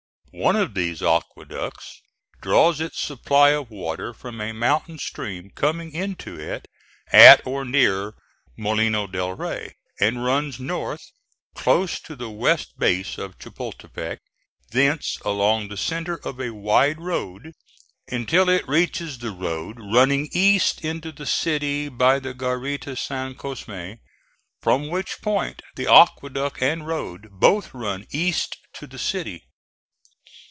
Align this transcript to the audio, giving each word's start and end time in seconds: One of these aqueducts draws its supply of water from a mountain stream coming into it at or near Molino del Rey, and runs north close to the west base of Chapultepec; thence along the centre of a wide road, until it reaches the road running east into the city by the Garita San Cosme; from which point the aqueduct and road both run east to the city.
One 0.33 0.55
of 0.55 0.75
these 0.75 1.01
aqueducts 1.03 2.01
draws 2.41 2.79
its 2.79 2.97
supply 3.01 3.49
of 3.49 3.69
water 3.69 4.13
from 4.13 4.39
a 4.39 4.53
mountain 4.53 4.97
stream 4.97 5.49
coming 5.53 5.91
into 5.93 6.39
it 6.39 6.69
at 7.11 7.45
or 7.45 7.65
near 7.65 8.13
Molino 8.55 9.07
del 9.07 9.33
Rey, 9.33 9.75
and 9.99 10.23
runs 10.23 10.57
north 10.57 11.03
close 11.53 11.99
to 11.99 12.15
the 12.15 12.29
west 12.29 12.79
base 12.79 13.17
of 13.17 13.37
Chapultepec; 13.39 14.19
thence 14.71 15.17
along 15.25 15.67
the 15.67 15.75
centre 15.75 16.25
of 16.25 16.39
a 16.39 16.51
wide 16.53 17.01
road, 17.01 17.51
until 18.07 18.47
it 18.47 18.65
reaches 18.69 19.17
the 19.17 19.31
road 19.31 19.79
running 19.81 20.29
east 20.31 20.79
into 20.85 21.11
the 21.11 21.25
city 21.25 21.89
by 21.89 22.19
the 22.19 22.33
Garita 22.33 22.95
San 22.95 23.35
Cosme; 23.35 23.95
from 24.61 24.87
which 24.87 25.21
point 25.21 25.61
the 25.75 25.91
aqueduct 25.91 26.61
and 26.63 26.87
road 26.87 27.27
both 27.31 27.73
run 27.73 28.07
east 28.11 28.55
to 28.75 28.87
the 28.87 28.97
city. 28.99 29.43